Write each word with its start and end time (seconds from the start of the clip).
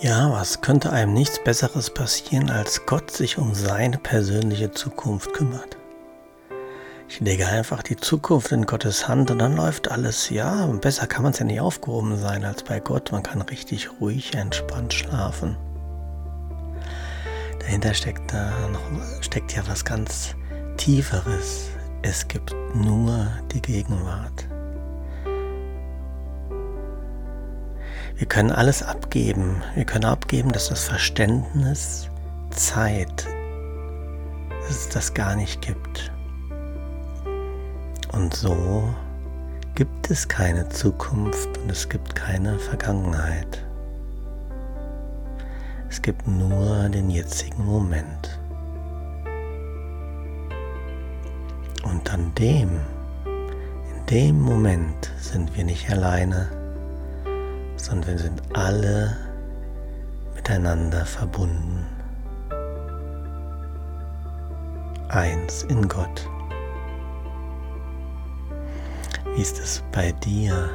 Ja, 0.00 0.30
was 0.30 0.60
könnte 0.60 0.92
einem 0.92 1.14
nichts 1.14 1.42
Besseres 1.42 1.88
passieren, 1.90 2.50
als 2.50 2.84
Gott 2.84 3.10
sich 3.10 3.38
um 3.38 3.54
seine 3.54 3.98
persönliche 3.98 4.70
Zukunft 4.70 5.32
kümmert? 5.32 5.76
Ich 7.08 7.20
lege 7.20 7.46
einfach 7.46 7.82
die 7.82 7.96
Zukunft 7.96 8.52
in 8.52 8.66
Gottes 8.66 9.08
Hand 9.08 9.30
und 9.30 9.38
dann 9.38 9.56
läuft 9.56 9.90
alles. 9.90 10.28
Ja, 10.28 10.66
besser 10.66 11.06
kann 11.06 11.22
man 11.22 11.32
es 11.32 11.38
ja 11.38 11.46
nicht 11.46 11.60
aufgehoben 11.60 12.18
sein 12.18 12.44
als 12.44 12.62
bei 12.62 12.80
Gott. 12.80 13.12
Man 13.12 13.22
kann 13.22 13.40
richtig 13.42 13.88
ruhig, 14.00 14.34
entspannt 14.34 14.92
schlafen. 14.92 15.56
Dahinter 17.60 17.94
steckt 17.94 18.32
da 18.32 18.50
noch, 18.68 19.22
steckt 19.22 19.54
ja 19.56 19.62
was 19.66 19.84
ganz 19.84 20.34
Tieferes. 20.76 21.70
Es 22.02 22.28
gibt 22.28 22.54
nur 22.74 23.28
die 23.52 23.62
Gegenwart. 23.62 24.46
Wir 28.16 28.26
können 28.26 28.50
alles 28.50 28.82
abgeben. 28.82 29.62
Wir 29.74 29.84
können 29.84 30.06
abgeben, 30.06 30.50
dass 30.50 30.70
das 30.70 30.84
Verständnis 30.84 32.08
Zeit, 32.48 33.26
dass 34.48 34.70
es 34.70 34.88
das 34.88 35.12
gar 35.12 35.36
nicht 35.36 35.60
gibt. 35.60 36.10
Und 38.12 38.32
so 38.32 38.88
gibt 39.74 40.10
es 40.10 40.26
keine 40.26 40.66
Zukunft 40.70 41.58
und 41.58 41.70
es 41.70 41.86
gibt 41.90 42.14
keine 42.14 42.58
Vergangenheit. 42.58 43.62
Es 45.90 46.00
gibt 46.00 46.26
nur 46.26 46.88
den 46.88 47.10
jetzigen 47.10 47.66
Moment. 47.66 48.40
Und 51.84 52.10
an 52.10 52.32
dem, 52.36 52.80
in 53.26 54.06
dem 54.08 54.40
Moment 54.40 55.12
sind 55.20 55.54
wir 55.54 55.64
nicht 55.64 55.90
alleine, 55.90 56.65
sondern 57.86 58.14
wir 58.14 58.18
sind 58.18 58.42
alle 58.52 59.16
miteinander 60.34 61.06
verbunden. 61.06 61.86
Eins 65.08 65.62
in 65.64 65.86
Gott. 65.86 66.28
Wie 69.34 69.40
ist 69.40 69.60
es 69.60 69.84
bei 69.92 70.10
dir? 70.12 70.68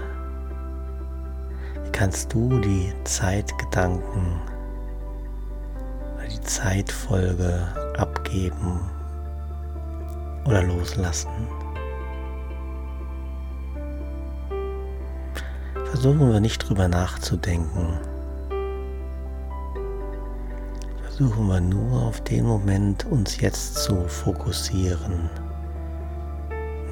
Wie 1.83 1.91
kannst 1.91 2.33
du 2.33 2.59
die 2.61 2.93
Zeitgedanken 3.03 4.39
oder 6.15 6.27
die 6.27 6.41
Zeitfolge 6.41 7.67
abgeben 7.97 8.79
oder 10.45 10.63
loslassen? 10.63 11.60
Versuchen 15.91 16.31
wir 16.31 16.39
nicht 16.39 16.69
drüber 16.69 16.87
nachzudenken. 16.87 17.99
Versuchen 21.03 21.47
wir 21.49 21.59
nur 21.59 22.03
auf 22.03 22.21
den 22.21 22.45
Moment 22.45 23.05
uns 23.07 23.41
jetzt 23.41 23.75
zu 23.75 24.07
fokussieren. 24.07 25.29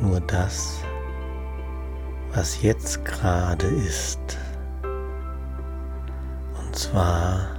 Nur 0.02 0.20
das, 0.20 0.82
was 2.34 2.62
jetzt 2.62 3.06
gerade 3.06 3.68
ist. 3.68 4.20
Und 4.84 6.76
zwar 6.76 7.56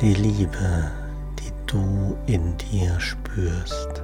die 0.00 0.14
Liebe, 0.14 0.90
die 1.38 1.52
du 1.68 2.18
in 2.26 2.56
dir 2.58 2.98
spürst. 2.98 4.02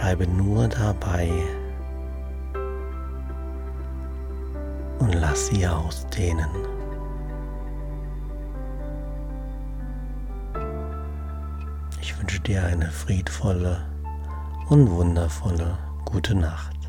Bleibe 0.00 0.26
nur 0.26 0.66
dabei 0.66 1.30
und 4.98 5.14
lass 5.14 5.48
sie 5.48 5.68
ausdehnen. 5.68 6.48
Ich 12.00 12.18
wünsche 12.18 12.40
dir 12.40 12.64
eine 12.64 12.90
friedvolle 12.90 13.86
und 14.70 14.90
wundervolle 14.90 15.76
gute 16.06 16.34
Nacht. 16.34 16.79